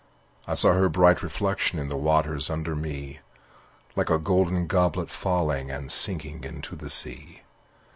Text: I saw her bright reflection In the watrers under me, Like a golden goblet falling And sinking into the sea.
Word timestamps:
I 0.47 0.55
saw 0.55 0.73
her 0.73 0.89
bright 0.89 1.21
reflection 1.21 1.77
In 1.77 1.87
the 1.87 1.95
watrers 1.95 2.49
under 2.49 2.75
me, 2.75 3.19
Like 3.95 4.09
a 4.09 4.17
golden 4.17 4.65
goblet 4.65 5.11
falling 5.11 5.69
And 5.69 5.91
sinking 5.91 6.43
into 6.43 6.75
the 6.75 6.89
sea. 6.89 7.43